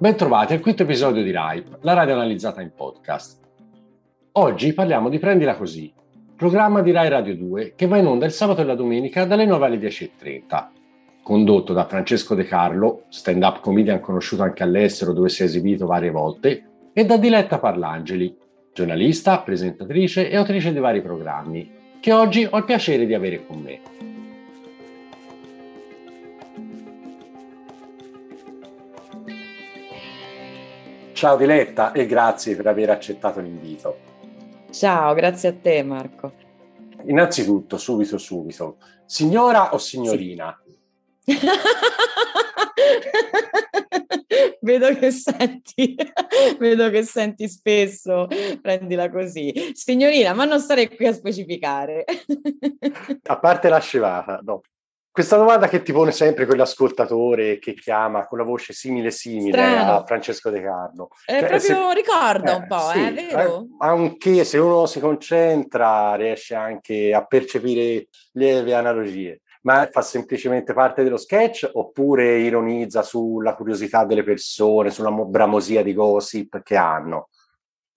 [0.00, 3.38] Bentrovati al quinto episodio di RIPE, la radio analizzata in podcast.
[4.32, 5.92] Oggi parliamo di Prendila Così,
[6.36, 9.44] programma di Rai Radio 2 che va in onda il sabato e la domenica dalle
[9.44, 10.68] 9 alle 10.30.
[11.22, 16.10] Condotto da Francesco De Carlo, stand-up comedian conosciuto anche all'estero dove si è esibito varie
[16.10, 18.34] volte, e da Diletta Parlangeli,
[18.72, 23.60] giornalista, presentatrice e autrice di vari programmi, che oggi ho il piacere di avere con
[23.60, 24.09] me.
[31.20, 33.98] Ciao Diletta e grazie per aver accettato l'invito.
[34.70, 36.32] Ciao, grazie a te Marco.
[37.04, 40.58] Innanzitutto, subito, subito, signora o signorina?
[41.22, 41.36] Sì.
[44.62, 45.94] vedo che senti,
[46.58, 48.26] vedo che senti spesso,
[48.62, 49.72] prendila così.
[49.74, 52.06] Signorina, ma non stare qui a specificare.
[53.24, 54.62] a parte la scevata, no.
[55.12, 59.96] Questa domanda che ti pone sempre quell'ascoltatore che chiama con la voce simile simile Strano.
[59.96, 61.08] a Francesco De Carlo.
[61.24, 63.66] È cioè, proprio se, ricorda eh, un po', sì, eh, vero?
[63.78, 69.40] Anche se uno si concentra riesce anche a percepire lieve analogie.
[69.62, 75.92] Ma fa semplicemente parte dello sketch oppure ironizza sulla curiosità delle persone, sulla bramosia di
[75.92, 77.29] gossip che hanno?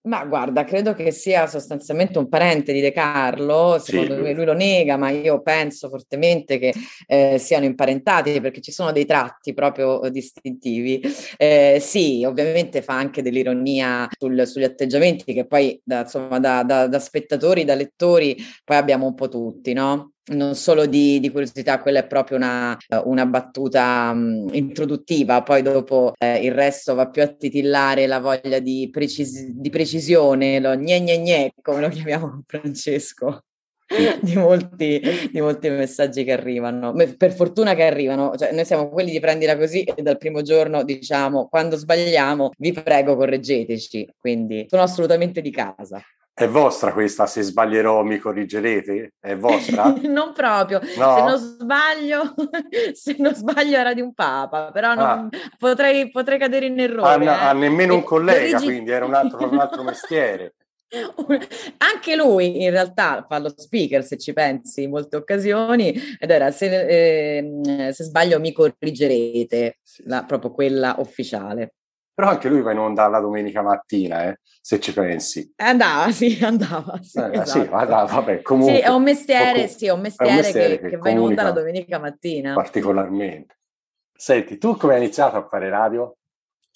[0.06, 4.20] Ma guarda, credo che sia sostanzialmente un parente di De Carlo, secondo sì.
[4.20, 6.74] me lui lo nega, ma io penso fortemente che
[7.06, 11.00] eh, siano imparentati perché ci sono dei tratti proprio distintivi.
[11.38, 16.86] Eh, sì, ovviamente fa anche dell'ironia sul, sugli atteggiamenti che poi da, insomma, da, da,
[16.86, 20.13] da spettatori, da lettori, poi abbiamo un po' tutti, no?
[20.26, 26.14] Non solo di, di, curiosità, quella è proprio una, una battuta um, introduttiva, poi dopo
[26.18, 31.00] eh, il resto va più a titillare la voglia di, precis- di precisione, lo gne
[31.00, 33.44] gne gne, come lo chiamiamo Francesco.
[34.22, 35.00] Di molti,
[35.30, 36.94] di molti, messaggi che arrivano.
[37.16, 40.82] Per fortuna che arrivano, cioè, noi siamo quelli di prendila così e dal primo giorno
[40.82, 46.02] diciamo quando sbagliamo vi prego correggeteci, quindi sono assolutamente di casa.
[46.36, 49.12] È vostra questa, se sbaglierò mi corrigerete?
[49.20, 49.94] È vostra?
[50.02, 51.14] non proprio, no?
[51.14, 52.34] se non sbaglio,
[52.92, 55.28] se non sbaglio era di un papa, però non, ah.
[55.56, 57.08] potrei, potrei, cadere in errore.
[57.08, 57.28] Ha, eh.
[57.28, 58.64] ha nemmeno un collega, origi...
[58.64, 60.54] quindi era un altro, un altro mestiere.
[61.78, 66.50] Anche lui in realtà fa lo speaker, se ci pensi, in molte occasioni, ed era
[66.50, 71.74] se, eh, se sbaglio mi corrigerete, la, proprio quella ufficiale.
[72.14, 75.52] Però anche lui va in onda la domenica mattina, eh, se ci pensi.
[75.56, 76.98] Andava, sì, andava.
[77.02, 77.50] Sì, eh, esatto.
[77.50, 78.76] sì andava, vabbè, comunque.
[78.76, 81.10] Sì, è un mestiere, sì, è un mestiere, è un mestiere che, che, che va
[81.10, 82.54] in onda la domenica mattina.
[82.54, 83.58] Particolarmente.
[84.16, 86.16] Senti, tu come hai iniziato a fare radio?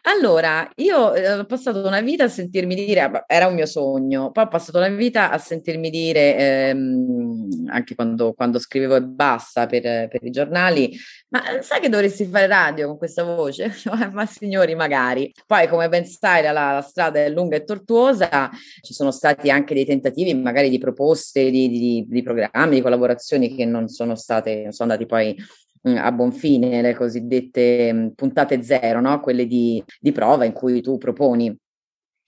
[0.02, 4.44] Allora, io eh, ho passato una vita a sentirmi dire, era un mio sogno, poi
[4.44, 10.08] ho passato una vita a sentirmi dire, ehm, anche quando, quando, scrivevo e basta per,
[10.08, 10.96] per, i giornali,
[11.28, 13.72] ma eh, sai che dovresti fare radio con questa voce?
[14.12, 15.32] ma signori, magari.
[15.46, 19.74] Poi, come ben sai, la, la, strada è lunga e tortuosa, ci sono stati anche
[19.74, 24.62] dei tentativi, magari di proposte, di, di, di programmi, di collaborazioni che non sono state,
[24.62, 25.36] non sono andati poi
[25.82, 29.20] a buon fine le cosiddette mm, puntate zero, no?
[29.20, 31.56] quelle di, di prova in cui tu proponi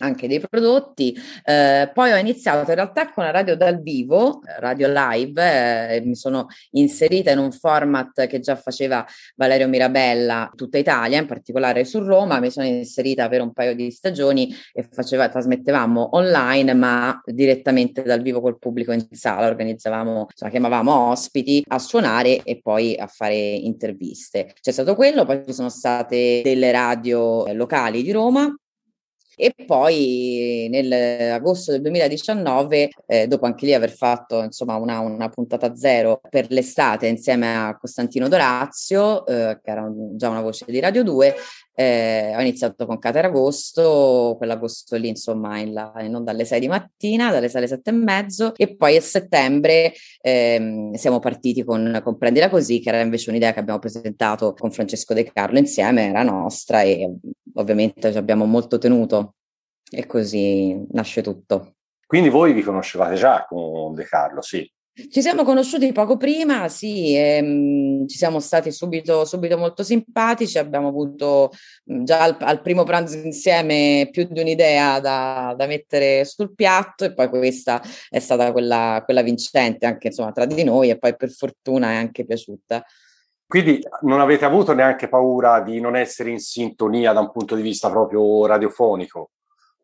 [0.00, 1.16] anche dei prodotti.
[1.44, 6.14] Eh, poi ho iniziato in realtà con la radio dal vivo, radio live, eh, mi
[6.14, 9.06] sono inserita in un format che già faceva
[9.36, 13.90] Valerio Mirabella tutta Italia, in particolare su Roma, mi sono inserita per un paio di
[13.90, 20.50] stagioni e faceva, trasmettevamo online ma direttamente dal vivo col pubblico in sala, organizzavamo, insomma,
[20.50, 24.54] chiamavamo ospiti a suonare e poi a fare interviste.
[24.60, 28.54] C'è stato quello, poi ci sono state delle radio locali di Roma
[29.40, 35.74] e poi nell'agosto del 2019, eh, dopo anche lì aver fatto insomma una, una, puntata
[35.74, 40.78] zero per l'estate insieme a Costantino Dorazio, eh, che era un, già una voce di
[40.78, 41.34] Radio 2,
[41.80, 47.30] eh, ho iniziato con Cateragosto, quell'agosto lì insomma in, la, non dalle 6 di mattina,
[47.30, 52.18] dalle 6 alle 7 e mezzo e poi a settembre ehm, siamo partiti con, con
[52.18, 56.22] Prendila Così che era invece un'idea che abbiamo presentato con Francesco De Carlo insieme, era
[56.22, 57.14] nostra e
[57.54, 59.34] ovviamente ci abbiamo molto tenuto
[59.90, 61.74] e così nasce tutto.
[62.06, 64.68] Quindi voi vi conoscevate già con De Carlo, sì?
[64.92, 70.88] Ci siamo conosciuti poco prima, sì, ehm, ci siamo stati subito, subito, molto simpatici, abbiamo
[70.88, 71.52] avuto
[71.84, 77.14] già al, al, primo pranzo insieme più di un'idea da, da, mettere sul piatto e
[77.14, 77.80] poi questa
[78.10, 81.94] è stata quella, quella vincente anche insomma, tra di noi e poi per fortuna è
[81.94, 82.84] anche piaciuta.
[83.50, 87.62] Quindi non avete avuto neanche paura di non essere in sintonia da un punto di
[87.62, 89.30] vista proprio radiofonico?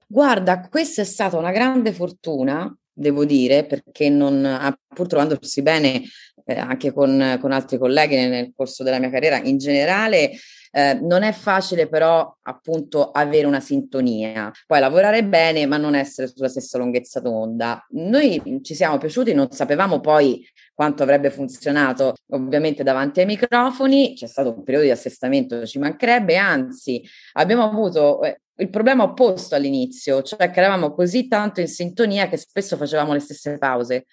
[0.07, 6.03] Guarda, questa è stata una grande fortuna, devo dire, perché non, pur trovandosi bene
[6.47, 10.31] eh, anche con, con, altri colleghi nel, nel, corso della mia carriera in generale,
[10.71, 16.29] eh, non è facile però appunto avere una sintonia, poi lavorare bene ma non essere
[16.29, 17.85] sulla stessa lunghezza d'onda.
[17.91, 24.27] Noi ci siamo piaciuti, non sapevamo poi quanto avrebbe funzionato ovviamente davanti ai microfoni, c'è
[24.27, 27.03] stato un periodo di assestamento, ci mancherebbe, anzi
[27.33, 32.37] abbiamo avuto eh, il problema opposto all'inizio, cioè che eravamo così tanto in sintonia che
[32.37, 34.07] spesso facevamo le stesse pause.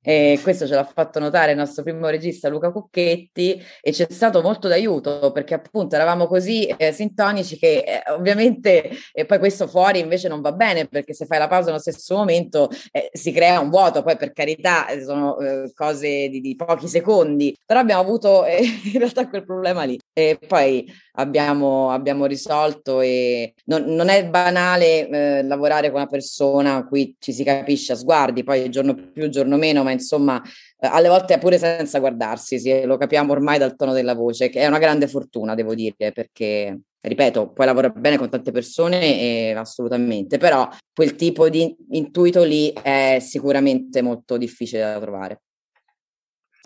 [0.00, 4.40] E questo ce l'ha fatto notare il nostro primo regista Luca Cucchetti e c'è stato
[4.42, 9.98] molto d'aiuto perché appunto eravamo così eh, sintonici che eh, ovviamente e poi questo fuori
[9.98, 13.60] invece non va bene perché se fai la pausa nello stesso momento eh, si crea
[13.60, 18.00] un vuoto, poi per carità eh, sono eh, cose di, di, pochi secondi, però abbiamo
[18.00, 18.58] avuto eh,
[18.92, 19.98] in realtà quel problema lì.
[20.12, 26.86] E poi abbiamo, abbiamo risolto e non, non è banale lavorare con una persona a
[26.86, 31.08] cui ci si capisce a sguardi, poi giorno più, giorno meno, ma insomma, eh, alle
[31.08, 34.78] volte pure senza guardarsi, sì, lo capiamo ormai dal tono della voce, che è una
[34.78, 40.68] grande fortuna, devo dire, perché, ripeto, puoi lavorare bene con tante persone, e, assolutamente, però
[40.94, 45.42] quel tipo di intuito lì è sicuramente molto difficile da trovare.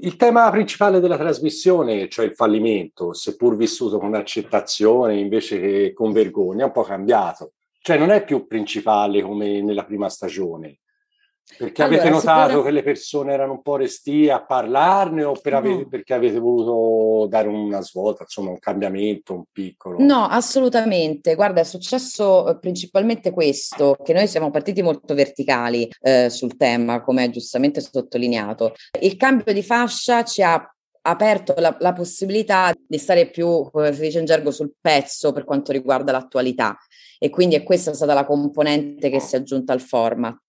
[0.03, 6.11] Il tema principale della trasmissione, cioè il fallimento, seppur vissuto con accettazione invece che con
[6.11, 7.53] vergogna, è un po' cambiato.
[7.81, 10.82] Cioè non è più principale come nella prima stagione.
[11.57, 12.63] Perché allora, avete notato sicuramente...
[12.63, 15.59] che le persone erano un po' restie a parlarne o per no.
[15.59, 19.97] avere, perché avete voluto dare una svolta, insomma un cambiamento, un piccolo?
[20.01, 21.35] No, assolutamente.
[21.35, 27.03] Guarda, è successo eh, principalmente questo, che noi siamo partiti molto verticali eh, sul tema,
[27.03, 28.75] come giustamente sottolineato.
[29.01, 30.67] Il cambio di fascia ci ha
[31.05, 35.45] aperto la, la possibilità di stare più, come si dice in gergo, sul pezzo per
[35.45, 36.77] quanto riguarda l'attualità
[37.23, 40.41] e quindi è questa stata la componente che si è aggiunta al format.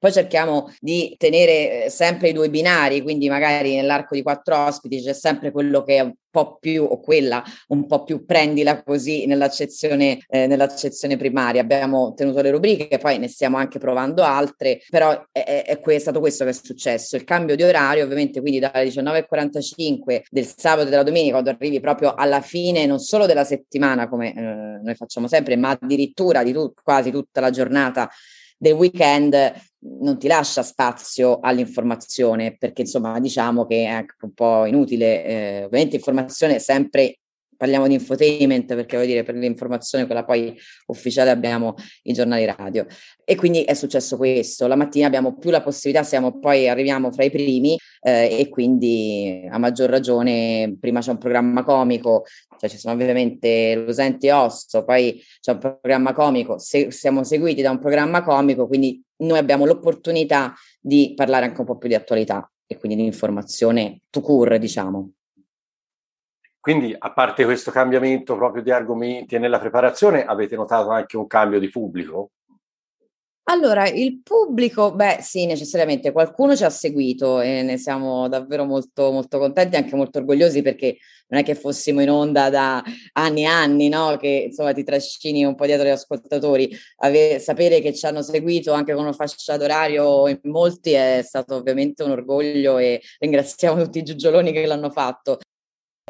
[0.00, 5.00] Poi cerchiamo di tenere eh, sempre i due binari, quindi magari nell'arco di quattro ospiti
[5.00, 9.24] c'è sempre quello che è un po' più o quella un po' più prendila così
[9.24, 11.62] nell'accezione, eh, nell'accezione primaria.
[11.62, 16.20] Abbiamo tenuto le rubriche, poi ne stiamo anche provando altre, però è, è, è stato
[16.20, 17.16] questo che è successo.
[17.16, 21.80] Il cambio di orario, ovviamente, quindi dalle 19.45 del sabato e della domenica, quando arrivi
[21.80, 24.42] proprio alla fine non solo della settimana, come eh,
[24.82, 28.10] noi facciamo sempre, ma addirittura di tu, quasi tutta la giornata
[28.58, 29.52] del weekend
[30.00, 35.96] non ti lascia spazio all'informazione perché insomma diciamo che è un po' inutile, eh, ovviamente
[35.96, 37.18] informazione sempre
[37.56, 40.56] parliamo di infotainment perché vuol dire per l'informazione quella poi
[40.86, 42.86] ufficiale abbiamo i giornali radio.
[43.24, 44.66] E quindi è successo questo.
[44.66, 49.46] La mattina abbiamo più la possibilità siamo poi arriviamo fra i primi eh, e quindi
[49.50, 52.24] a maggior ragione prima c'è un programma comico
[52.58, 57.70] cioè ci sono ovviamente l'usente osso poi c'è un programma comico se, siamo seguiti da
[57.70, 62.50] un programma comico quindi noi abbiamo l'opportunità di parlare anche un po' più di attualità
[62.66, 65.12] e quindi di informazione to cure diciamo
[66.66, 71.28] quindi, a parte questo cambiamento proprio di argomenti e nella preparazione, avete notato anche un
[71.28, 72.30] cambio di pubblico?
[73.44, 79.12] Allora, il pubblico, beh, sì, necessariamente qualcuno ci ha seguito e ne siamo davvero molto,
[79.12, 80.96] molto contenti, anche molto orgogliosi perché
[81.28, 82.82] non è che fossimo in onda da
[83.12, 84.16] anni e anni, no?
[84.16, 86.76] Che insomma ti trascini un po' dietro gli ascoltatori.
[86.96, 91.54] Ave- sapere che ci hanno seguito anche con una fascia d'orario in molti è stato
[91.54, 95.38] ovviamente un orgoglio e ringraziamo tutti i giugioloni che l'hanno fatto.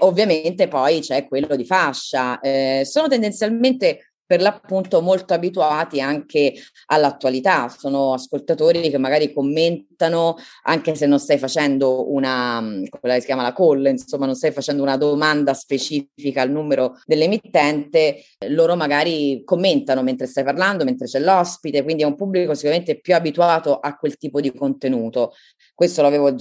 [0.07, 2.39] Ovviamente poi c'è quello di fascia.
[2.41, 6.53] Eh, sono tendenzialmente per l'appunto molto abituati anche
[6.87, 10.35] all'attualità, sono ascoltatori che magari commentano
[10.65, 12.61] anche se non stai facendo una,
[13.01, 17.01] quella che si chiama la call, insomma non stai facendo una domanda specifica al numero
[17.05, 22.99] dell'emittente, loro magari commentano mentre stai parlando, mentre c'è l'ospite, quindi è un pubblico sicuramente
[22.99, 25.35] più abituato a quel tipo di contenuto.
[25.73, 26.35] Questo l'avevo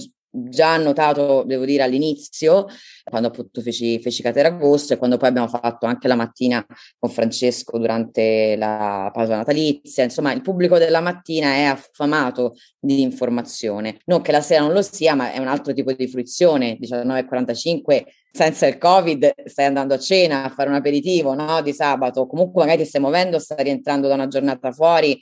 [0.48, 2.66] già notato, devo dire, all'inizio,
[3.04, 6.64] quando appunto feci, feci Cateragosto e quando poi abbiamo fatto anche la mattina
[6.98, 10.04] con Francesco durante la pausa natalizia.
[10.04, 13.98] Insomma, il pubblico della mattina è affamato di informazione.
[14.06, 16.76] Non che la sera non lo sia, ma è un altro tipo di fruizione.
[16.80, 21.62] 19.45 senza il Covid stai andando a cena, a fare un aperitivo no?
[21.62, 25.18] di sabato, comunque magari ti stai muovendo, stai rientrando da una giornata fuori.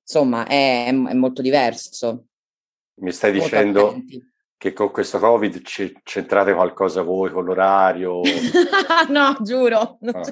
[0.00, 2.24] Insomma, è, è molto diverso.
[2.96, 4.29] Mi stai dicendo attenti
[4.60, 5.62] che con questo Covid
[6.02, 8.20] c'entrate qualcosa voi con l'orario?
[9.08, 9.78] no, giuro.
[9.78, 9.96] Ah.
[10.02, 10.22] No,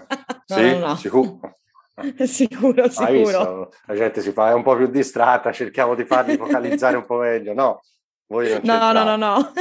[0.44, 0.96] sì, no, no.
[0.96, 1.40] sicuro.
[2.26, 3.72] sicuro, sicuro.
[3.86, 7.20] La gente si fa, è un po' più distratta, cerchiamo di farli focalizzare un po'
[7.20, 7.54] meglio.
[7.54, 7.80] No,
[8.26, 9.52] voi non no, no, no, no,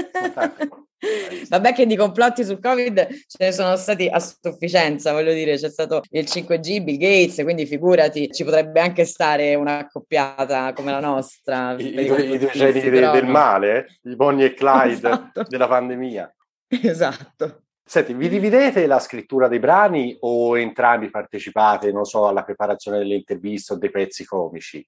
[1.49, 5.69] Vabbè che di complotti sul Covid ce ne sono stati a sufficienza, voglio dire, c'è
[5.69, 10.99] stato il 5G, Bill Gates, quindi figurati, ci potrebbe anche stare una accoppiata come la
[10.99, 11.75] nostra.
[11.77, 13.11] I, i, i due geni però...
[13.11, 15.43] del male, i Bonnie e Clyde esatto.
[15.47, 16.33] della pandemia.
[16.67, 17.61] Esatto.
[17.83, 23.15] Senti, vi dividete la scrittura dei brani o entrambi partecipate, non so, alla preparazione delle
[23.15, 24.85] interviste o dei pezzi comici?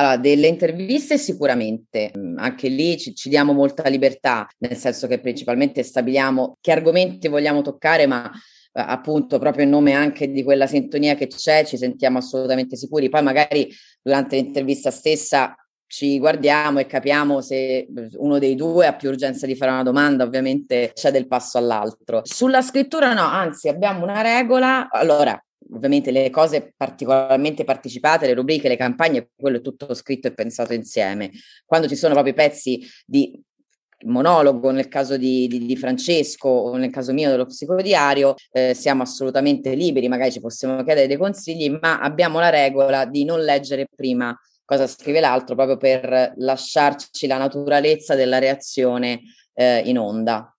[0.00, 5.20] Allora, delle interviste sicuramente, mm, anche lì ci, ci, diamo molta libertà, nel senso che
[5.20, 10.66] principalmente stabiliamo che argomenti vogliamo toccare, ma eh, appunto proprio in nome anche di quella
[10.66, 13.10] sintonia che c'è, ci sentiamo assolutamente sicuri.
[13.10, 15.54] Poi magari durante l'intervista stessa
[15.86, 20.24] ci guardiamo e capiamo se uno dei due ha più urgenza di fare una domanda,
[20.24, 22.22] ovviamente c'è del passo all'altro.
[22.24, 25.38] Sulla scrittura no, anzi abbiamo una regola, allora
[25.72, 30.72] ovviamente le cose particolarmente partecipate, le rubriche, le campagne, quello è tutto scritto e pensato
[30.72, 31.30] insieme.
[31.64, 33.40] Quando ci sono proprio pezzi di
[34.02, 39.02] monologo nel caso di, di, di, Francesco o nel caso mio dello psicodiario, eh, siamo
[39.02, 43.86] assolutamente liberi, magari ci possiamo chiedere dei consigli, ma abbiamo la regola di non leggere
[43.94, 44.34] prima
[44.64, 49.20] cosa scrive l'altro proprio per lasciarci la naturalezza della reazione
[49.54, 50.54] eh, in onda.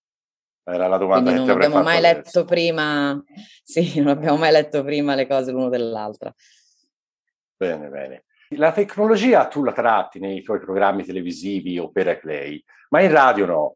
[0.63, 2.13] Era la domanda Quindi non abbiamo mai adesso.
[2.13, 3.23] letto prima,
[3.63, 6.33] sì, non abbiamo mai letto prima le cose l'uno dell'altra.
[7.57, 8.23] Bene, bene.
[8.55, 13.45] La tecnologia tu la tratti nei tuoi programmi televisivi o per Play, ma in radio
[13.45, 13.75] no.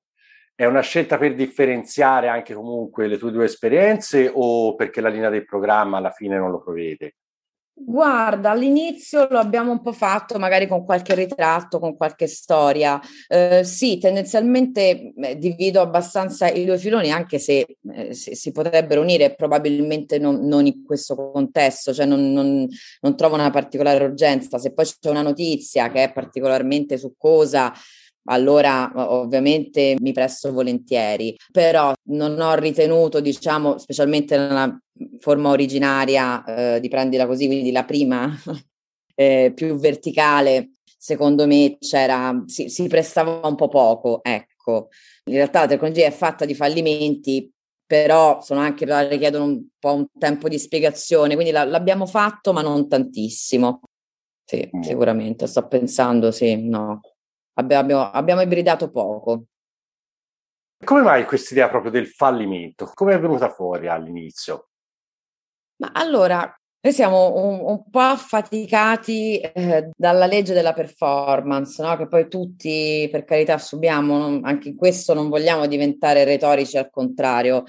[0.53, 5.29] È una scelta per differenziare anche comunque le tue due esperienze o perché la linea
[5.29, 7.15] del programma alla fine non lo prevede?
[7.77, 13.01] Guarda, all'inizio lo abbiamo un po' fatto, magari con qualche ritratto, con qualche storia.
[13.27, 19.01] Eh, sì, tendenzialmente eh, divido abbastanza i due filoni, anche se, eh, se si potrebbero
[19.01, 22.65] unire, probabilmente non, non in questo contesto, cioè non, non,
[23.01, 24.57] non trovo una particolare urgenza.
[24.57, 27.73] Se poi c'è una notizia che è particolarmente succosa,
[28.25, 34.77] allora ovviamente mi presto volentieri, però non ho ritenuto, diciamo, specialmente nella
[35.19, 36.43] forma originaria
[36.75, 38.33] eh, di prendila così, quindi la prima
[39.15, 44.89] eh, più verticale, secondo me c'era, si, si, prestava un po' poco, ecco.
[45.25, 47.51] In realtà la tecnologia è fatta di fallimenti,
[47.85, 52.61] però sono anche, richiedono un po' un tempo di spiegazione, quindi la, l'abbiamo fatto, ma
[52.61, 53.81] non tantissimo.
[54.47, 54.81] Sì, mm.
[54.81, 57.01] sicuramente, sto pensando, sì, no
[57.55, 59.45] abbiamo, abbiamo ibridato poco.
[60.83, 62.91] Come mai questa idea proprio del fallimento?
[62.93, 64.69] Come è venuta fuori all'inizio?
[65.77, 66.53] Ma allora,
[66.85, 71.95] noi siamo un, un po' affaticati eh, dalla legge della performance, no?
[71.97, 76.89] che poi tutti per carità subiamo, non, anche in questo non vogliamo diventare retorici al
[76.91, 77.63] contrario,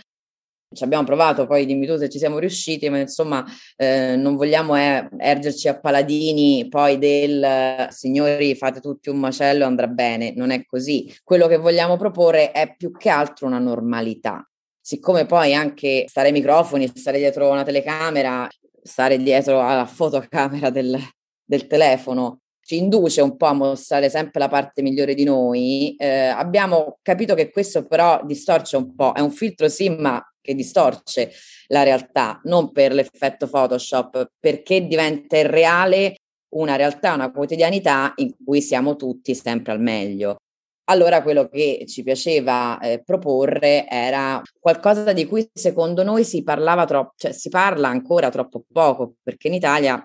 [0.73, 3.45] ci abbiamo provato, poi dimmi tu se ci siamo riusciti, ma insomma
[3.77, 9.87] eh, non vogliamo eh, ergerci a paladini poi del signori fate tutti un macello andrà
[9.87, 11.13] bene, non è così.
[11.23, 14.49] Quello che vogliamo proporre è più che altro una normalità.
[14.81, 18.49] Siccome poi anche stare ai microfoni, stare dietro una telecamera,
[18.83, 20.97] stare dietro alla fotocamera del,
[21.45, 26.27] del telefono ci induce un po' a mostrare sempre la parte migliore di noi, eh,
[26.27, 31.31] abbiamo capito che questo però distorce un po', è un filtro sì, ma che distorce
[31.69, 36.17] la realtà, non per l'effetto Photoshop, perché diventa irreale
[36.57, 40.39] una realtà, una quotidianità in cui siamo tutti sempre al meglio.
[40.89, 46.85] Allora quello che ci piaceva eh, proporre era qualcosa di cui secondo noi si parlava
[46.85, 50.05] troppo, cioè si parla ancora troppo poco, perché in Italia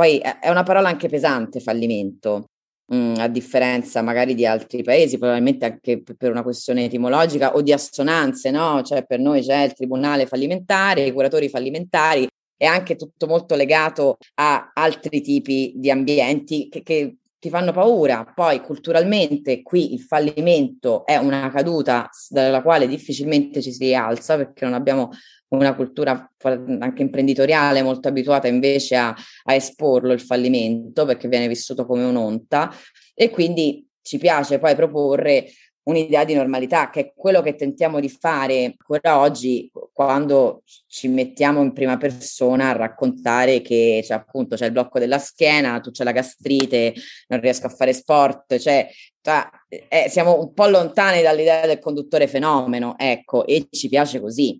[0.00, 2.46] poi è una parola anche pesante, fallimento,
[2.86, 7.70] mh, a differenza magari di altri paesi, probabilmente anche per una questione etimologica o di
[7.70, 8.80] assonanze, no?
[8.80, 12.26] Cioè per noi c'è il tribunale fallimentare, i curatori fallimentari,
[12.56, 18.30] è anche tutto molto legato a altri tipi di ambienti che, che ti fanno paura.
[18.32, 24.64] Poi culturalmente qui il fallimento è una caduta dalla quale difficilmente ci si rialza perché
[24.64, 25.10] non abbiamo
[25.48, 29.08] una cultura anche imprenditoriale molto abituata invece a,
[29.44, 32.72] a esporlo il fallimento perché viene vissuto come un'onta
[33.14, 35.46] e quindi ci piace poi proporre
[35.90, 41.60] un'idea di normalità, che è quello che tentiamo di fare ancora oggi quando ci mettiamo
[41.60, 46.04] in prima persona a raccontare che cioè, appunto c'è il blocco della schiena, tu c'è
[46.04, 46.94] la gastrite,
[47.28, 48.88] non riesco a fare sport, cioè,
[49.20, 54.58] cioè eh, siamo un po' lontani dall'idea del conduttore fenomeno, ecco, e ci piace così.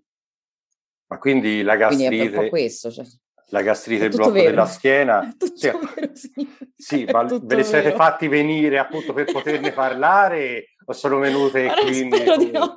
[1.07, 2.07] Ma quindi la gastrite...
[2.07, 3.05] Quindi è un po' questo, cioè
[3.51, 4.49] la gastrite, il blocco vero.
[4.49, 5.35] della schiena.
[5.53, 6.47] Sì, vero, sì.
[6.75, 7.95] sì ma ve le siete vero.
[7.95, 12.51] fatti venire appunto per poterne parlare o sono venute Ora quindi?
[12.51, 12.75] No.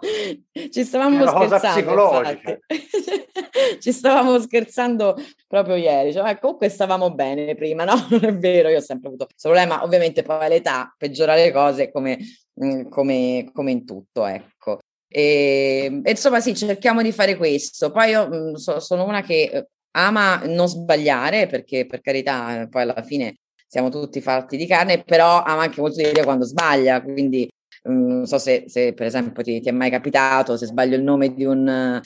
[0.71, 2.23] Ci stavamo scherzando.
[3.81, 5.17] Ci stavamo scherzando
[5.47, 6.13] proprio ieri.
[6.13, 7.95] Cioè, eh, comunque stavamo bene prima, no?
[8.11, 9.83] Non è vero, io ho sempre avuto questo problema.
[9.83, 12.19] Ovviamente poi l'età peggiora le cose come,
[12.65, 14.79] mm, come, come in tutto, ecco.
[15.09, 17.91] E, e, insomma, sì, cerchiamo di fare questo.
[17.91, 22.83] Poi io mm, so, sono una che eh, ama non sbagliare, perché per carità, poi
[22.83, 27.49] alla fine siamo tutti fatti di carne, però ama anche molto dire quando sbaglia, quindi
[27.85, 31.35] non so se, se per esempio ti, ti, è mai capitato, se sbaglio il nome
[31.35, 32.01] di un,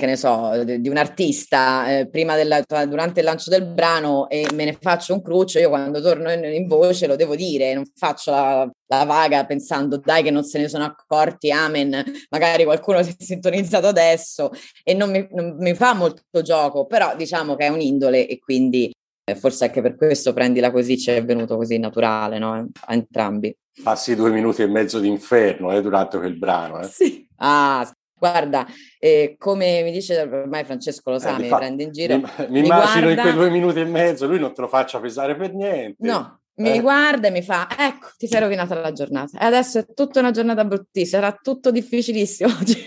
[0.00, 4.48] che ne so, di un artista eh, prima della, durante il lancio del brano e
[4.54, 7.84] me ne faccio un cruccio, io quando torno in, in voce lo devo dire, non
[7.94, 13.02] faccio la, la, vaga pensando dai che non se ne sono accorti, amen, magari qualcuno
[13.02, 14.50] si è sintonizzato adesso.
[14.82, 18.90] E non mi, non mi fa molto gioco, però diciamo che è un'indole e quindi
[19.36, 22.52] forse anche per questo prendila così ci è venuto così naturale no?
[22.52, 23.56] a entrambi.
[23.82, 26.80] Passi due minuti e mezzo di inferno eh, durante quel brano.
[26.80, 26.84] Eh.
[26.84, 27.26] Sì.
[27.36, 28.66] Ah, guarda,
[28.98, 32.16] eh, come mi dice ormai Francesco lo sa, eh, mi fa, prende in giro.
[32.16, 34.68] Mi, mi, mi immagino guarda, in quei due minuti e mezzo, lui non te lo
[34.68, 35.96] faccia pesare per niente.
[36.06, 36.80] No, mi eh.
[36.80, 39.38] guarda e mi fa, ecco, ti sei rovinata la giornata.
[39.38, 42.86] E adesso è tutta una giornata bruttissima, sarà tutto difficilissimo oggi.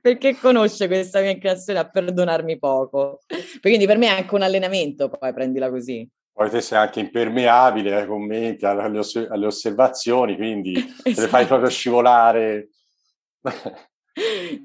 [0.00, 3.20] Perché conosce questa mia inclinazione a perdonarmi poco.
[3.60, 6.08] Quindi per me è anche un allenamento, poi prendila così.
[6.32, 10.72] Poi te sei anche impermeabile ai commenti, alle, oss- alle osservazioni, quindi
[11.04, 11.12] esatto.
[11.12, 12.68] te le fai proprio scivolare.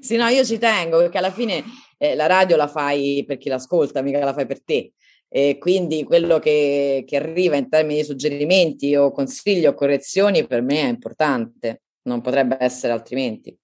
[0.00, 1.62] sì, no, io ci tengo perché alla fine
[1.98, 4.92] eh, la radio la fai per chi l'ascolta, mica la fai per te.
[5.28, 10.62] E quindi quello che, che arriva in termini di suggerimenti o consigli o correzioni per
[10.62, 13.54] me è importante, non potrebbe essere altrimenti.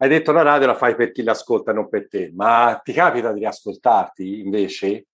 [0.00, 3.32] Hai detto la radio la fai per chi l'ascolta, non per te, ma ti capita
[3.32, 5.06] di riascoltarti invece?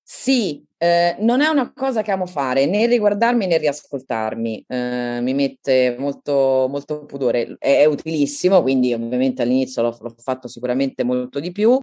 [0.00, 5.34] Sì, eh, non è una cosa che amo fare, né riguardarmi né riascoltarmi, eh, mi
[5.34, 11.40] mette molto, molto pudore, è, è, utilissimo, quindi ovviamente all'inizio l'ho, l'ho fatto sicuramente molto
[11.40, 11.76] di più,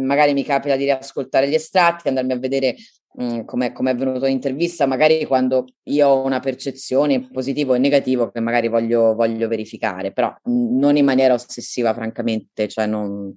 [0.00, 2.76] magari mi capita di riascoltare gli estratti, andarmi a vedere
[3.20, 8.30] Mm, come è venuto in intervista, magari quando io ho una percezione positivo e negativo
[8.30, 13.34] che magari voglio, voglio verificare, però non in maniera ossessiva, francamente, cioè non,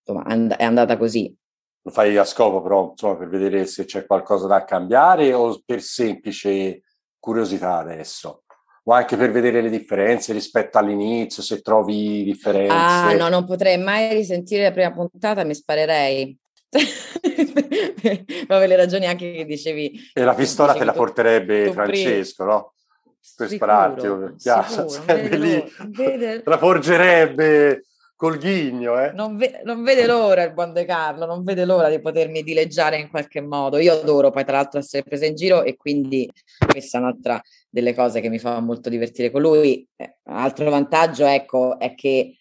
[0.00, 1.34] insomma, and- è andata così.
[1.82, 5.82] Lo fai a scopo però, insomma, per vedere se c'è qualcosa da cambiare o per
[5.82, 6.82] semplice
[7.18, 8.44] curiosità adesso?
[8.88, 12.72] O anche per vedere le differenze rispetto all'inizio, se trovi differenze?
[12.72, 16.34] Ah, no, non potrei mai risentire la prima puntata, mi sparerei.
[18.46, 20.10] per le ragioni anche che dicevi.
[20.14, 22.58] E la pistola te la porterebbe Francesco, prima.
[22.58, 22.72] no?
[23.36, 24.08] Per spararti,
[24.38, 26.42] sarebbe lì, vede...
[26.46, 27.84] la porgerebbe
[28.18, 29.00] col ghigno.
[29.00, 29.12] Eh?
[29.12, 32.98] Non, ve- non, vede l'ora il buon De Carlo, non vede l'ora di potermi dileggiare
[32.98, 33.78] in qualche modo.
[33.78, 36.28] Io adoro poi tra l'altro essere presa in giro e quindi
[36.68, 39.86] questa è un'altra delle cose che mi fa molto divertire con lui.
[39.94, 42.36] Eh, altro vantaggio, ecco, è che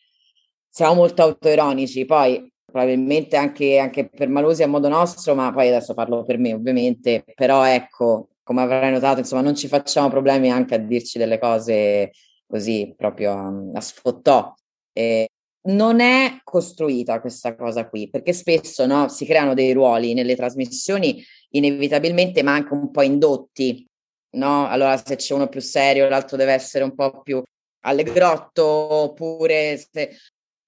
[0.68, 5.94] siamo molto autoironici, poi probabilmente anche, anche per Malosi a modo nostro, ma poi adesso
[5.94, 10.74] parlo per me ovviamente, però ecco, come avrai notato, insomma, non ci facciamo problemi anche
[10.74, 12.12] a dirci delle cose
[12.48, 14.52] così proprio a, a sfottò.
[14.92, 15.28] E
[15.68, 21.24] non è costruita questa cosa qui, perché spesso no, si creano dei ruoli nelle trasmissioni
[21.52, 23.86] inevitabilmente, ma anche un po' indotti.
[24.32, 24.68] No?
[24.68, 27.42] Allora, se c'è uno più serio, l'altro deve essere un po' più
[27.82, 30.16] allegrotto, oppure se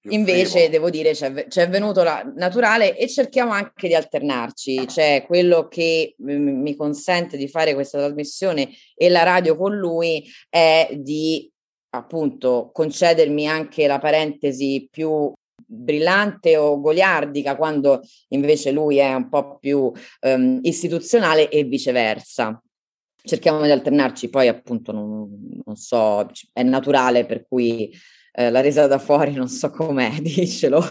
[0.04, 5.68] Invece devo dire ci è venuto la naturale e cerchiamo anche di alternarci, cioè quello
[5.68, 11.52] che mi consente di fare questa trasmissione e la radio con lui è di
[11.90, 15.32] appunto concedermi anche la parentesi più
[15.66, 22.60] brillante o goliardica quando invece lui è un po' più um, istituzionale e viceversa.
[23.22, 27.92] Cerchiamo di alternarci, poi appunto non, non so, è naturale per cui
[28.32, 30.82] eh, la resa da fuori non so com'è, dicelo.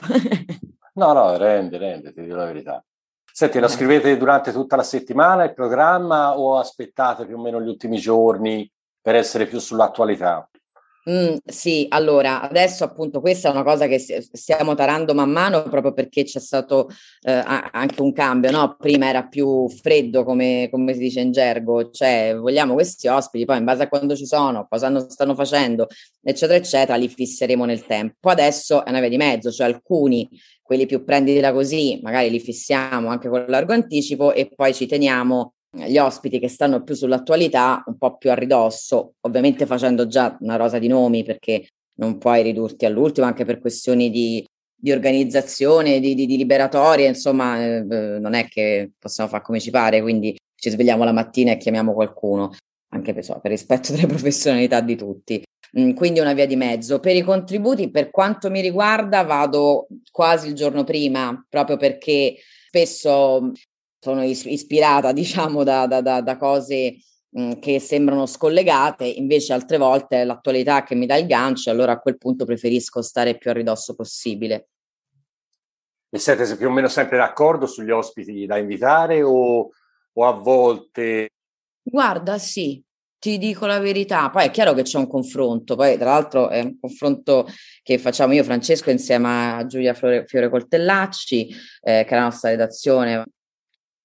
[0.94, 2.84] no, no, rende, rende, ti dico la verità.
[3.32, 3.70] Senti, lo eh.
[3.70, 8.70] scrivete durante tutta la settimana il programma o aspettate più o meno gli ultimi giorni
[9.02, 10.48] per essere più sull'attualità?
[11.10, 15.92] Mm, sì, allora adesso appunto questa è una cosa che stiamo tarando man mano proprio
[15.92, 16.88] perché c'è stato
[17.22, 18.76] eh, anche un cambio, no?
[18.78, 23.58] Prima era più freddo come, come, si dice in gergo, cioè vogliamo questi ospiti, poi
[23.58, 25.88] in base a quando ci sono, cosa stanno facendo,
[26.22, 28.30] eccetera, eccetera, li fisseremo nel tempo.
[28.30, 30.30] Adesso è una via di mezzo, cioè alcuni,
[30.62, 35.54] quelli più prenditela così, magari li fissiamo anche con largo anticipo e poi ci teniamo
[35.72, 40.56] gli ospiti che stanno più sull'attualità un po' più a ridosso, ovviamente facendo già una
[40.56, 41.68] rosa di nomi perché
[42.00, 44.44] non puoi ridurti all'ultimo anche per questioni di,
[44.76, 49.60] di organizzazione, di, di, di, liberatorie, insomma eh, eh, non è che possiamo fare come
[49.60, 52.54] ci pare, quindi ci svegliamo la mattina e chiamiamo qualcuno,
[52.94, 55.44] anche per, so, per rispetto delle professionalità di tutti.
[55.78, 57.00] Mm, quindi una via di mezzo.
[57.00, 63.52] Per i contributi, per quanto mi riguarda, vado quasi il giorno prima, proprio perché spesso
[64.00, 66.98] sono ispirata, diciamo, da, da, da, da cose
[67.30, 71.94] mh, che sembrano scollegate, invece altre volte è l'attualità che mi dà il gancio, allora
[71.94, 74.70] a quel punto preferisco stare più a ridosso possibile.
[76.10, 79.70] E siete più o meno sempre d'accordo sugli ospiti da invitare o,
[80.14, 81.30] o a volte...
[81.84, 82.82] Guarda, sì,
[83.20, 86.62] ti dico la verità, poi è chiaro che c'è un confronto, poi tra l'altro è
[86.62, 87.48] un confronto
[87.84, 91.50] che facciamo io, Francesco, insieme a Giulia Fiore, Fiore Coltellacci,
[91.82, 93.26] eh, che è la nostra redazione.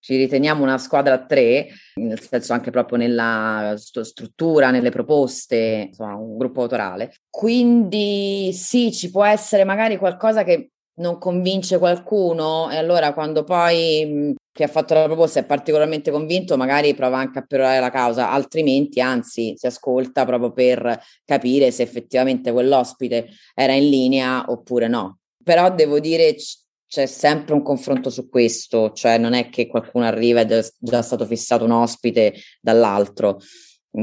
[0.05, 6.15] Ci riteniamo una squadra a tre, nel senso anche proprio nella struttura, nelle proposte, insomma,
[6.15, 7.15] un gruppo autorale.
[7.31, 14.35] Quindi sì, ci può essere magari qualcosa che non convince qualcuno e allora quando poi
[14.53, 18.31] chi ha fatto la proposta è particolarmente convinto, magari prova anche a perorare la causa,
[18.31, 25.21] altrimenti anzi si ascolta proprio per capire se effettivamente quell'ospite era in linea oppure no.
[25.43, 26.37] Però devo dire
[26.95, 31.03] c'è sempre un confronto su questo, cioè non è che qualcuno arriva ed è già
[31.03, 33.41] stato fissato un ospite dall'altro,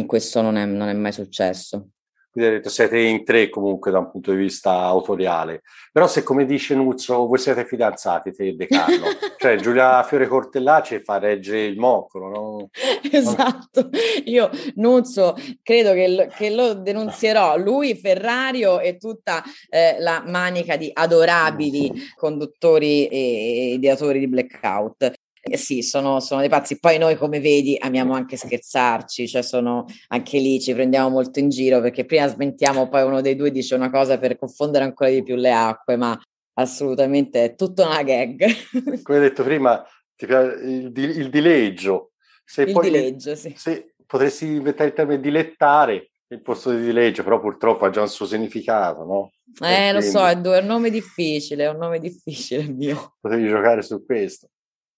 [0.05, 1.91] questo non è, non è mai successo.
[2.31, 5.63] Quindi detto siete in tre comunque da un punto di vista autoriale.
[5.91, 10.27] Però se come dice Nuzzo, voi siete fidanzati, te e De Carlo, cioè Giulia Fiore
[10.27, 12.69] Cortellaci fa regge il moccolo, no?
[13.11, 13.89] Esatto,
[14.25, 20.77] io Nuzzo credo che lo, che lo denunzierò, lui, Ferrario e tutta eh, la manica
[20.77, 25.13] di adorabili conduttori e ideatori di Blackout.
[25.43, 26.79] Eh sì, sono, sono, dei pazzi.
[26.79, 31.49] Poi noi, come vedi, amiamo anche scherzarci, cioè sono anche lì, ci prendiamo molto in
[31.49, 35.23] giro perché prima smentiamo, poi uno dei due dice una cosa per confondere ancora di
[35.23, 36.19] più le acque, ma
[36.53, 38.45] assolutamente è tutta una gag.
[39.01, 39.83] Come hai detto prima,
[40.19, 42.11] il, il dileggio.
[42.45, 43.53] Se il poi, dileggio, sì.
[43.57, 48.09] Se potresti inventare il termine dilettare il posto di dileggio, però purtroppo ha già un
[48.09, 49.31] suo significato, no?
[49.67, 53.15] Eh, lo so, è, un nome difficile, è un nome difficile il mio.
[53.19, 54.49] Potevi giocare su questo.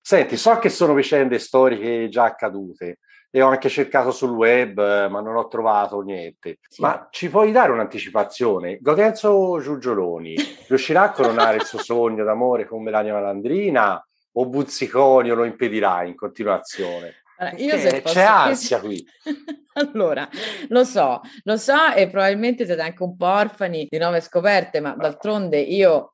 [0.05, 2.99] Senti, so che sono vicende storiche già accadute
[3.31, 4.75] e ho anche cercato sul web,
[5.07, 6.59] ma non ho trovato niente.
[6.67, 6.81] Sì.
[6.81, 8.79] Ma ci puoi dare un'anticipazione?
[8.81, 10.35] Godenzo Giugioloni
[10.67, 16.15] riuscirà a coronare il suo sogno d'amore con Melania Malandrina o Buzziconio lo impedirà in
[16.15, 17.23] continuazione?
[17.55, 18.13] io se posso...
[18.13, 19.05] C'è ansia qui.
[19.73, 20.27] allora,
[20.67, 24.95] lo so, lo so e probabilmente siete anche un po' orfani di nuove scoperte, ma
[24.97, 26.12] d'altronde io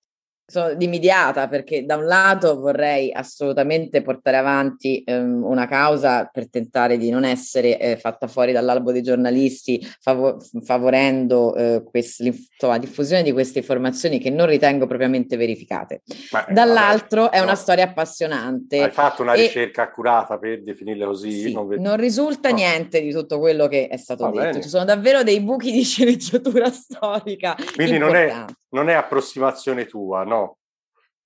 [0.49, 6.97] sono dimidiata perché da un lato vorrei assolutamente portare avanti ehm, una causa per tentare
[6.97, 12.23] di non essere eh, fatta fuori dall'albo dei giornalisti, fav- favorendo eh, quest-
[12.59, 16.01] la diffusione di queste informazioni che non ritengo propriamente verificate.
[16.31, 17.55] Ma, eh, Dall'altro vabbè, è una no.
[17.55, 18.81] storia appassionante.
[18.81, 21.31] Hai fatto una ricerca accurata per definirle così?
[21.31, 22.55] Sì, non, ved- non, risulta no.
[22.55, 24.43] niente di tutto quello che è stato Va detto.
[24.43, 24.61] Bene.
[24.61, 27.55] Ci sono davvero dei buchi di sceneggiatura storica.
[27.75, 30.38] Quindi non è, non è approssimazione tua, no?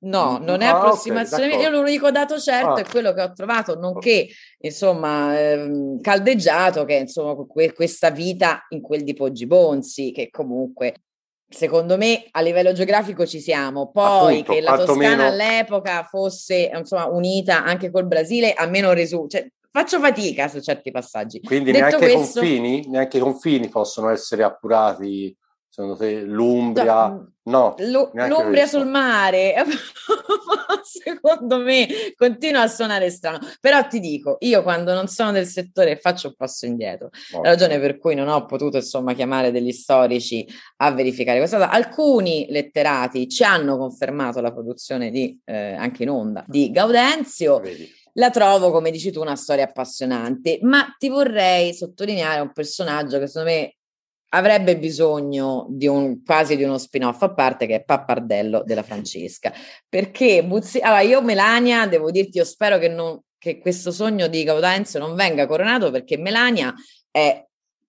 [0.03, 2.79] No, non è ah, approssimazione, okay, io l'unico dato certo ah.
[2.79, 4.27] è quello che ho trovato, nonché
[4.59, 11.03] insomma ehm, caldeggiato, che insomma que- questa vita in quel di Poggi Bonzi, che comunque
[11.47, 13.91] secondo me a livello geografico ci siamo.
[13.91, 15.23] Poi Appunto, che la Toscana meno...
[15.25, 19.37] all'epoca fosse insomma unita anche col Brasile, a me non risulta.
[19.37, 21.39] Cioè, faccio fatica su certi passaggi.
[21.39, 22.39] Quindi Detto neanche, questo...
[22.39, 25.35] i confini, neanche i confini possono essere appurati
[25.75, 27.19] Secondo te l'Umbria?
[27.45, 27.73] No.
[27.79, 29.55] L- L'Umbria sul mare,
[30.85, 33.39] secondo me, continua a suonare strano.
[33.59, 37.07] Però ti dico, io quando non sono del settore faccio un passo indietro.
[37.07, 37.41] Okay.
[37.41, 41.71] La ragione per cui non ho potuto, insomma, chiamare degli storici a verificare questa cosa.
[41.71, 47.57] Alcuni letterati ci hanno confermato la produzione di, eh, anche in onda, di Gaudenzio.
[47.57, 47.91] Vedi.
[48.17, 53.25] La trovo, come dici tu, una storia appassionante, ma ti vorrei sottolineare un personaggio che
[53.25, 53.75] secondo me
[54.33, 59.53] avrebbe bisogno di un, quasi di uno spin-off a parte che è Pappardello della Francesca.
[59.87, 60.79] Perché Buzzi...
[60.79, 65.15] Allora, io Melania, devo dirti, io spero che, non, che questo sogno di Gaudenzio non
[65.15, 66.73] venga coronato perché Melania
[67.11, 67.45] è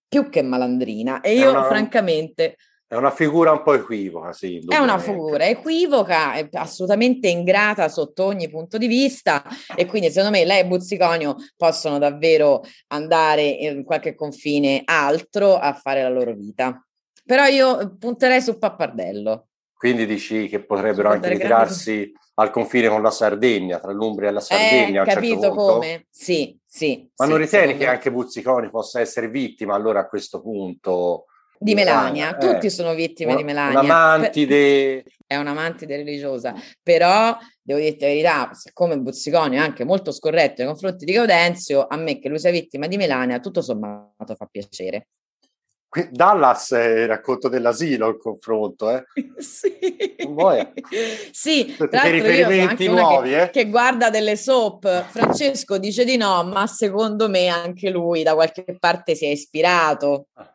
[0.07, 1.65] più che malandrina e io una...
[1.65, 4.63] francamente è una figura un po' equivoca, sì.
[4.69, 9.43] È una figura equivoca, è assolutamente ingrata sotto ogni punto di vista
[9.75, 15.73] e quindi secondo me lei e Buzziconio possono davvero andare in qualche confine altro a
[15.73, 16.87] fare la loro vita.
[17.25, 19.47] Però io punterei su Pappardello.
[19.75, 24.41] Quindi dici che potrebbero anche ritirarsi al confine con la Sardegna, tra l'Umbria e la
[24.41, 25.03] Sardegna.
[25.03, 26.07] Eh, capito certo come?
[26.11, 27.11] Sì, sì.
[27.17, 31.27] Ma sì, non ritieni che anche Buzziconi possa essere vittima allora a questo punto?
[31.65, 33.81] Di Melania, eh, tutti sono vittime un, di Melania.
[33.81, 35.05] Un'amantide.
[35.27, 40.67] È un'amantide religiosa, però devo dirti la verità, siccome Buzziconi è anche molto scorretto nei
[40.67, 45.07] confronti di Gaudenzio, a me che lui sia vittima di Melania, tutto sommato fa piacere.
[46.11, 49.05] Dallas è il racconto dell'asilo il confronto, eh?
[49.41, 49.79] sì.
[51.31, 53.51] sì, tra riferimenti nuovi, che, eh?
[53.51, 55.05] che guarda delle soap.
[55.05, 60.27] Francesco dice di no, ma secondo me anche lui da qualche parte si è ispirato.
[60.35, 60.54] Ah,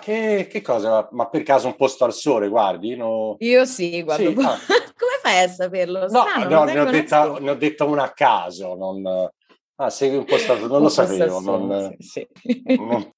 [0.00, 1.08] che, che cosa?
[1.12, 2.96] Ma per caso un posto al sole, guardi?
[2.96, 3.36] No...
[3.38, 4.30] Io sì, guardo.
[4.30, 4.56] Sì, ah.
[4.98, 6.00] Come fai a saperlo?
[6.00, 8.74] No, Strano, no ne, ho detta, ne, ho detta, una a caso.
[8.74, 9.30] Non...
[9.80, 11.40] Ah, segui un posto al sole, non lo sapevo.
[11.40, 12.62] Non, sì, sì.
[12.76, 13.12] non,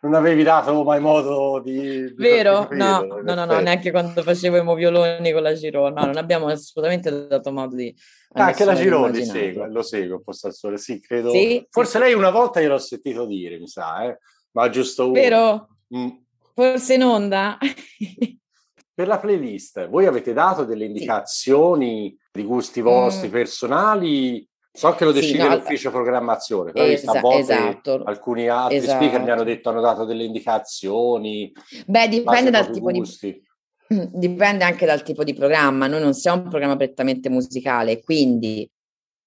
[0.00, 2.04] non avevi dato mai modo di...
[2.04, 2.66] di Vero?
[2.68, 6.16] Di no, no, no, no, neanche quando facevo i movioloni con la Girona, no, non
[6.16, 7.94] abbiamo assolutamente dato modo di...
[8.32, 11.30] Ah, anche la Girona segue, lo segue, Posto al Sole, sì, credo...
[11.70, 14.18] Forse lei una volta gliel'ho sentito dire, mi sa, eh?
[14.54, 15.12] ma giusto uno.
[15.12, 15.68] Vero?
[15.96, 16.08] Mm.
[16.54, 17.58] Forse in onda?
[18.94, 22.40] per la playlist, voi avete dato delle indicazioni sì.
[22.40, 23.32] di gusti vostri mm.
[23.32, 28.48] personali So che lo decide sì, no, l'ufficio programmazione, però esa- a volte esatto, alcuni
[28.48, 29.04] altri esatto.
[29.04, 31.52] speaker mi hanno detto, hanno dato delle indicazioni.
[31.86, 33.40] Beh, dipende dal tipo gusti.
[33.86, 34.08] di...
[34.12, 35.86] Dipende anche dal tipo di programma.
[35.86, 38.68] Noi non siamo un programma prettamente musicale, quindi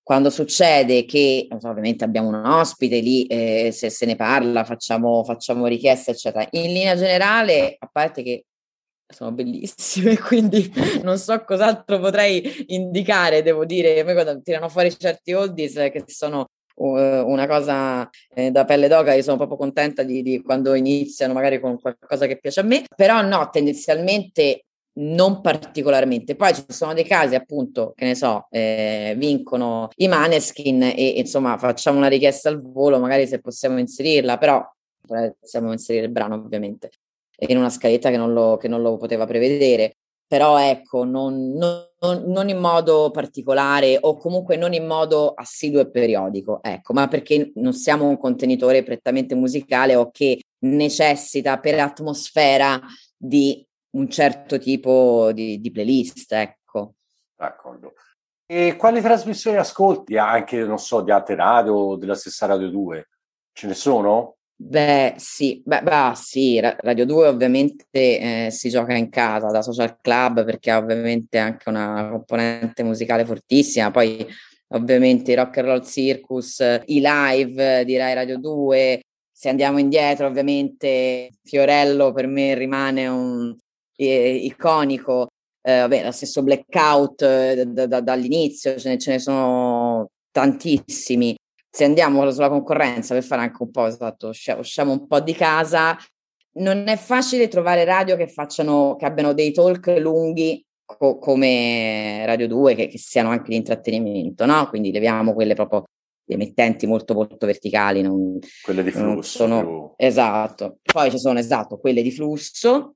[0.08, 5.68] quando succede che ovviamente abbiamo un ospite lì, eh, se se ne parla, facciamo, facciamo
[5.68, 6.48] richieste, eccetera.
[6.52, 8.46] In linea generale, a parte che
[9.06, 10.72] sono bellissime, quindi
[11.04, 16.52] non so cos'altro potrei indicare, devo dire, poi quando tirano fuori certi oldies che sono
[16.76, 21.34] uh, una cosa eh, da pelle d'oca, io sono proprio contenta di, di, quando iniziano
[21.34, 24.67] magari con qualcosa che piace a me, però no, tendenzialmente
[24.98, 26.36] non particolarmente.
[26.36, 31.58] Poi ci sono dei casi, appunto, che ne so, eh, vincono i maneskin e, insomma
[31.58, 34.66] facciamo una richiesta al volo, magari se possiamo inserirla, però
[35.40, 36.90] possiamo inserire il brano ovviamente
[37.40, 39.98] in una scaletta che non lo, che non lo poteva prevedere.
[40.30, 45.90] Però ecco, non, non, non, in modo particolare o comunque non in modo assiduo e
[45.90, 52.78] periodico, ecco, ma perché non siamo un contenitore prettamente musicale o che necessita per atmosfera
[53.16, 53.67] di
[53.98, 56.94] un certo tipo di, di playlist, ecco.
[57.36, 57.94] D'accordo.
[58.46, 63.10] E quali trasmissioni ascolti anche, non so, di altre radio o della stessa Radio 2?
[63.52, 64.36] Ce ne sono?
[64.56, 69.98] Beh, sì, beh, beh, sì, Radio 2 ovviamente eh, si gioca in casa da social
[70.02, 74.26] club perché ha ovviamente anche una componente musicale fortissima, poi
[74.70, 80.26] ovviamente i Rock and Roll Circus, i live di Rai Radio 2, se andiamo indietro
[80.26, 83.56] ovviamente Fiorello per me rimane un
[83.98, 85.28] eh, iconico,
[85.62, 91.36] eh, vabbè, lo stesso Blackout eh, da, da, dall'inizio, ce ne, ce ne sono tantissimi
[91.70, 95.96] se andiamo sulla concorrenza per fare anche un po', esatto, usciamo un po' di casa,
[96.54, 102.48] non è facile trovare radio che facciano, che abbiano dei talk lunghi co- come Radio
[102.48, 104.68] 2, che, che, siano anche di intrattenimento, no?
[104.70, 105.84] Quindi leviamo quelle proprio
[106.26, 108.02] emittenti molto molto verticali.
[108.02, 109.38] Non, quelle di flusso.
[109.38, 109.94] Sono, più...
[109.98, 110.80] Esatto.
[110.82, 112.96] Poi ci sono, esatto, quelle di flusso.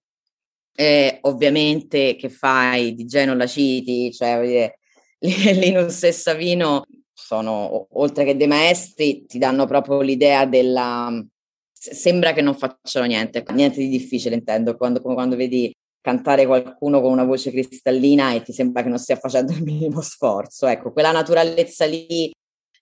[0.74, 2.94] Eh, ovviamente che fai?
[2.94, 4.74] Di Geno la citi, cioè
[5.20, 11.24] Linus e Savino sono, oltre che dei maestri, ti danno proprio l'idea della...
[11.72, 17.02] Sembra che non facciano niente, niente di difficile intendo, quando, come quando vedi cantare qualcuno
[17.02, 20.68] con una voce cristallina e ti sembra che non stia facendo il minimo sforzo.
[20.68, 22.32] Ecco, quella naturalezza lì,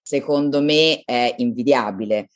[0.01, 2.29] secondo me, è invidiabile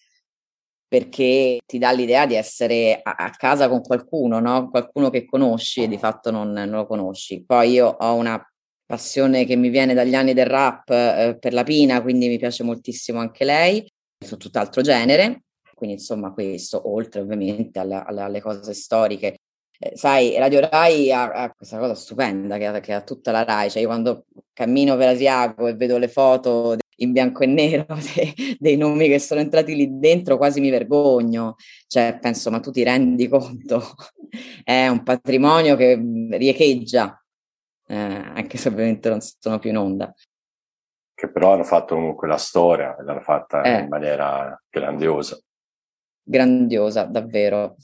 [0.93, 4.69] perché ti dà l'idea di essere a, a casa con qualcuno, no?
[4.69, 7.43] qualcuno che conosci e di fatto non, non, lo conosci.
[7.43, 8.39] Poi io ho una
[8.85, 12.61] passione che mi viene dagli anni del rap eh, per la Pina, quindi mi piace
[12.61, 13.91] moltissimo anche lei,
[14.23, 15.45] su tutt'altro genere.
[15.73, 19.37] Quindi insomma questo, oltre ovviamente alla, alla, alle cose storiche.
[19.83, 23.43] Eh, sai, Radio Rai ha, ha, questa cosa stupenda che ha, che ha tutta la
[23.43, 27.85] Rai, cioè io quando cammino per Asiago e vedo le foto in bianco e nero
[28.15, 31.55] dei, dei nomi che sono entrati lì dentro, quasi mi vergogno.
[31.87, 33.83] Cioè penso, ma tu ti rendi conto?
[34.63, 35.99] È un patrimonio che
[36.31, 37.21] riecheggia
[37.87, 40.13] eh, anche se ovviamente non sono più in onda.
[41.13, 43.81] Che però hanno fatto comunque la storia, l'hanno fatta eh.
[43.81, 45.37] in maniera grandiosa.
[46.23, 47.75] Grandiosa, davvero.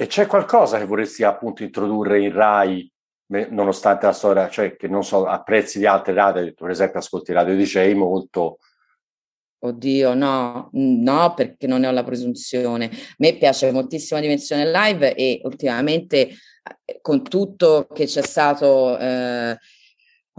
[0.00, 2.90] E c'è qualcosa che vorresti appunto introdurre in Rai,
[3.50, 7.34] nonostante la storia, cioè che non so, a prezzi di altre radio, per esempio ascolti
[7.34, 8.60] Radio DJ molto...
[9.58, 12.86] Oddio, no, no, perché non ne ho la presunzione.
[12.86, 16.30] A me piace moltissimo la dimensione live e ultimamente
[17.02, 19.58] con tutto che c'è stato eh,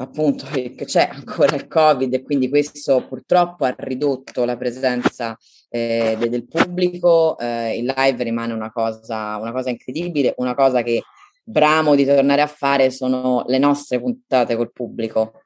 [0.02, 5.38] appunto che c'è ancora il covid e quindi questo purtroppo ha ridotto la presenza
[5.70, 11.04] eh, del pubblico eh, il live rimane una cosa, una cosa incredibile una cosa che
[11.44, 15.42] bramo di tornare a fare sono le nostre puntate col pubblico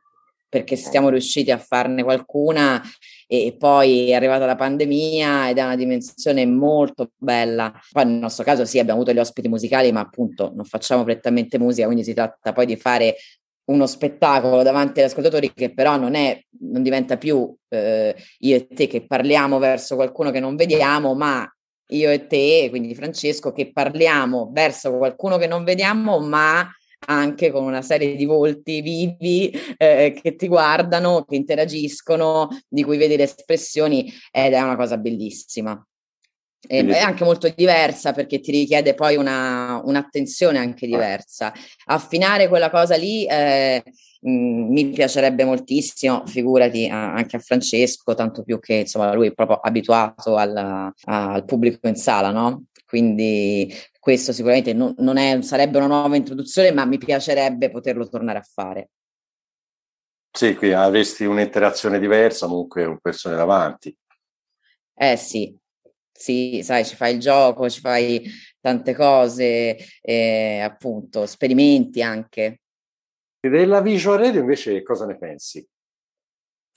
[0.47, 2.81] perché siamo riusciti a farne qualcuna
[3.27, 7.73] e poi è arrivata la pandemia ed è una dimensione molto bella.
[7.91, 11.59] Poi nel nostro caso sì, abbiamo avuto gli ospiti musicali, ma appunto non facciamo prettamente
[11.59, 13.15] musica, quindi si tratta poi di fare
[13.65, 18.67] uno spettacolo davanti agli ascoltatori che però non, è, non diventa più eh, io e
[18.67, 21.49] te che parliamo verso qualcuno che non vediamo, ma
[21.89, 26.67] io e te, quindi Francesco, che parliamo verso qualcuno che non vediamo, ma
[27.07, 32.97] anche con una serie di volti vivi eh, che ti guardano, che interagiscono, di cui
[32.97, 35.85] vedi le espressioni ed è una cosa bellissima.
[36.67, 41.53] E è anche molto diversa perché ti richiede poi una, un'attenzione anche diversa.
[41.85, 43.83] Affinare quella cosa lì eh,
[44.21, 49.57] mh, mi piacerebbe moltissimo, figurati anche a Francesco, tanto più che insomma lui è proprio
[49.57, 52.65] abituato al, al pubblico in sala, no?
[52.85, 58.37] Quindi questo sicuramente non, non è, sarebbe una nuova introduzione, ma mi piacerebbe poterlo tornare
[58.37, 58.89] a fare.
[60.31, 63.97] Sì, qui avresti un'interazione diversa comunque con persone davanti.
[64.93, 65.57] Eh sì,
[66.17, 68.23] sì, sai, ci fai il gioco, ci fai
[68.61, 72.61] tante cose, eh, appunto, sperimenti anche.
[73.39, 75.65] Della visual radio invece cosa ne pensi?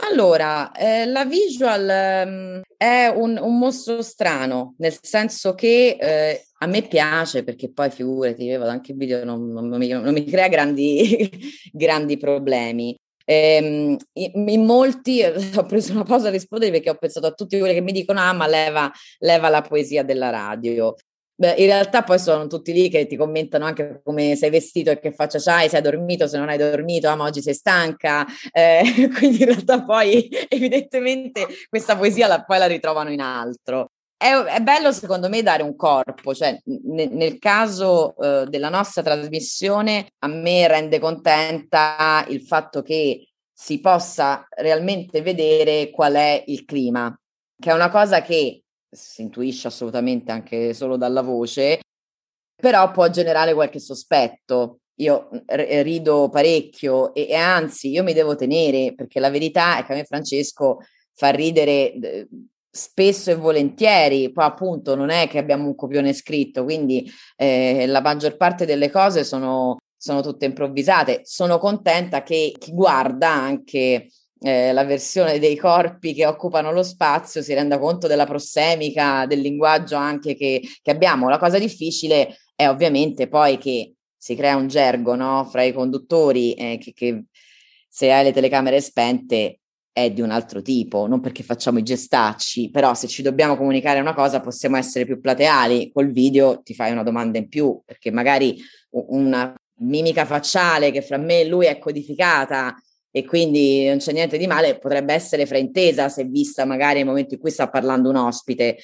[0.01, 6.67] Allora, eh, la visual um, è un, un, mostro strano, nel senso che eh, a
[6.67, 10.25] me piace perché poi figurati, io vado anche in video, non, non, mi, non mi,
[10.25, 11.29] crea grandi,
[11.73, 12.97] grandi problemi.
[13.31, 15.23] Ehm, in, molti
[15.55, 18.21] ho preso una pausa a rispondere perché ho pensato a tutti quelli che mi dicono:
[18.21, 20.95] Ah, ma leva, leva la poesia della radio.
[21.41, 24.99] Beh, in realtà poi sono tutti lì che ti commentano anche come sei vestito e
[24.99, 28.27] che faccia c'hai, se hai dormito, se non hai dormito, ah, ma oggi sei stanca.
[28.51, 28.83] Eh,
[29.17, 33.88] quindi in realtà poi evidentemente questa poesia la, poi la ritrovano in altro.
[34.21, 39.01] È, è, bello secondo me dare un corpo, cioè n- nel caso eh, della nostra
[39.01, 46.65] trasmissione a me rende contenta il fatto che si possa realmente vedere qual è il
[46.65, 47.17] clima,
[47.57, 51.81] che è una cosa che si intuisce assolutamente anche solo dalla voce,
[52.61, 54.81] però può generare qualche sospetto.
[54.97, 59.85] Io r- rido parecchio e, e, anzi io mi devo tenere perché la verità è
[59.85, 60.79] che a me Francesco
[61.15, 62.27] fa ridere
[62.71, 68.01] spesso e volentieri, poi appunto non è che abbiamo un copione scritto, quindi eh, la
[68.01, 71.23] maggior parte delle cose sono, sono tutte improvvisate.
[71.25, 74.09] Sono contenta che chi guarda anche
[74.41, 79.41] eh, la versione dei corpi che occupano lo spazio si renda conto della prossemica, del
[79.41, 81.29] linguaggio anche che, che abbiamo.
[81.29, 85.45] La cosa difficile è ovviamente poi che si crea un gergo no?
[85.45, 87.25] fra i conduttori eh, che, che
[87.89, 89.61] se hai le telecamere spente
[90.05, 93.99] è di un altro tipo, non perché facciamo i gestacci, però se ci dobbiamo comunicare
[93.99, 98.11] una cosa possiamo essere più plateali, col video ti fai una domanda in più, perché
[98.13, 102.75] magari una mimica facciale che fra me e lui è codificata
[103.11, 107.35] e quindi non c'è niente di male, potrebbe essere fraintesa se vista magari nel momento
[107.35, 108.77] in cui sta parlando un ospite,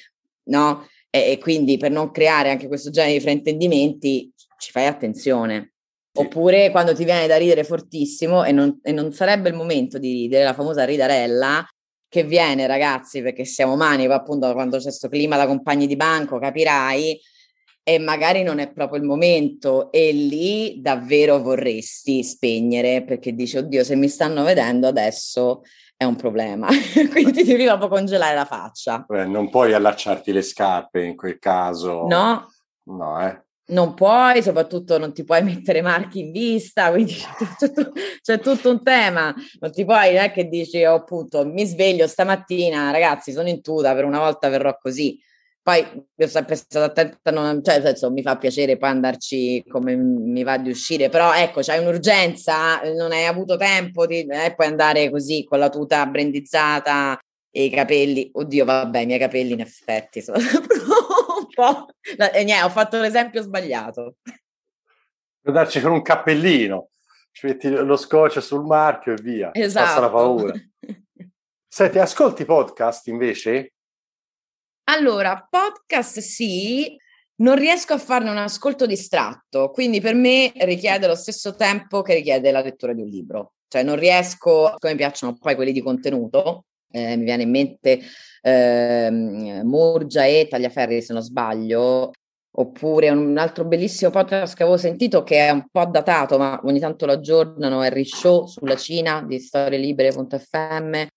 [0.49, 0.85] no?
[1.09, 5.74] E, e quindi per non creare anche questo genere di fraintendimenti ci fai attenzione.
[6.17, 10.11] Oppure quando ti viene da ridere fortissimo e non, e non, sarebbe il momento di
[10.13, 11.65] ridere, la famosa ridarella,
[12.07, 15.95] che viene ragazzi perché siamo umani, poi appunto quando c'è questo clima da compagni di
[15.95, 17.19] banco capirai,
[17.87, 19.91] e magari non è proprio il momento.
[19.91, 25.61] E lì davvero vorresti spegnere perché dici oddio se mi stanno vedendo adesso
[25.95, 26.67] è un problema.
[27.11, 29.05] Quindi ti devi proprio congelare la faccia.
[29.07, 32.07] Beh, non puoi allacciarti le scarpe in quel caso.
[32.07, 32.49] No.
[32.87, 37.91] No eh non puoi, soprattutto non ti puoi mettere marchi in vista, quindi c'è tutto,
[38.21, 39.33] c'è tutto un tema.
[39.59, 43.61] Non ti puoi, non è che dici, oh, appunto, mi sveglio stamattina, ragazzi, sono in
[43.61, 45.19] tuta, per una volta verrò così.
[45.61, 49.95] Poi io ho sempre stato attenta, non, cioè, senso, mi fa piacere poi andarci come
[49.95, 54.67] mi va di uscire, però ecco, c'hai un'urgenza, non hai avuto tempo, di, eh, puoi
[54.67, 57.17] andare così con la tuta brandizzata
[57.57, 58.29] e i capelli.
[58.33, 60.37] Oddio, vabbè, i miei capelli in effetti sono
[61.39, 61.87] un po'...
[62.01, 64.17] E niente, ho fatto l'esempio sbagliato.
[65.41, 66.89] Darci con un cappellino,
[67.31, 69.85] ci metti lo scotch sul marchio e via, esatto.
[69.85, 70.53] passa la paura.
[71.65, 73.73] Senti, ascolti podcast invece?
[74.89, 76.97] Allora, podcast sì,
[77.35, 82.15] non riesco a farne un ascolto distratto, quindi per me richiede lo stesso tempo che
[82.15, 83.53] richiede la lettura di un libro.
[83.69, 86.65] Cioè non riesco, come piacciono poi quelli di contenuto,
[86.95, 87.99] eh, mi viene in mente
[88.41, 89.09] eh,
[89.63, 92.11] Murgia e Tagliaferri se non sbaglio,
[92.57, 96.79] oppure un altro bellissimo podcast che avevo sentito che è un po' datato ma ogni
[96.79, 101.07] tanto lo aggiornano, Harry Show sulla Cina di storielibere.fm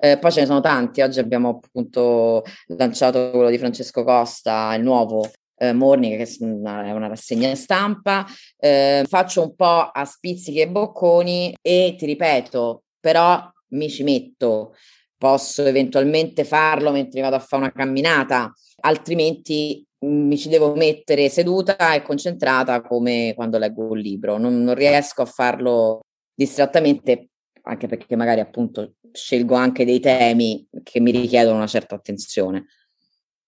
[0.00, 4.82] eh, poi ce ne sono tanti, oggi abbiamo appunto lanciato quello di Francesco Costa, il
[4.84, 6.44] nuovo eh, Morning, che è
[6.92, 8.24] una rassegna stampa.
[8.56, 14.74] Eh, faccio un po' a spizzichi e bocconi e ti ripeto, però mi ci metto,
[15.18, 21.92] posso eventualmente farlo mentre vado a fare una camminata, altrimenti mi ci devo mettere seduta
[21.92, 26.02] e concentrata come quando leggo un libro, non, non riesco a farlo
[26.32, 27.30] distrattamente,
[27.62, 32.66] anche perché magari appunto scelgo anche dei temi che mi richiedono una certa attenzione.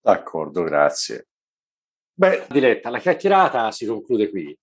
[0.01, 1.29] D'accordo, grazie.
[2.13, 4.59] Beh, Diletta, la chiacchierata si conclude qui.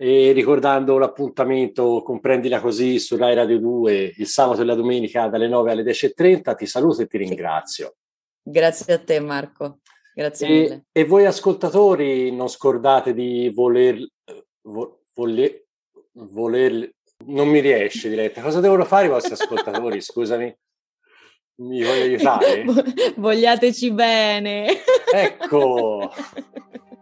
[0.00, 5.48] E ricordando l'appuntamento Comprendila così su Rai Radio 2 il sabato e la domenica dalle
[5.48, 7.96] 9 alle 10.30, ti saluto e ti ringrazio.
[8.40, 9.80] Grazie a te Marco,
[10.14, 10.84] grazie e, mille.
[10.92, 13.98] E voi ascoltatori non scordate di voler,
[14.62, 15.64] vo, voler,
[16.12, 16.92] voler
[17.26, 18.40] non mi riesce diretta.
[18.40, 20.00] Cosa devono fare i vostri ascoltatori?
[20.00, 20.56] Scusami.
[21.60, 22.64] Mi voglio aiutare?
[23.16, 24.68] Vogliateci bene.
[25.12, 26.12] Ecco.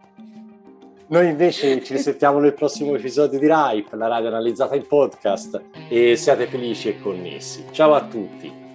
[1.09, 6.17] Noi invece ci risentiamo nel prossimo episodio di RIPE, la radio analizzata in podcast, e
[6.17, 7.67] siate felici e connessi.
[7.71, 8.66] Ciao a tutti!